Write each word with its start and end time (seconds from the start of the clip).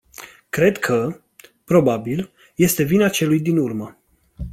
Cred 0.49 0.77
că, 0.77 1.21
probabil, 1.63 2.31
este 2.55 2.83
vina 2.83 3.09
celui 3.09 3.39
din 3.39 3.57
urmă. 3.57 3.97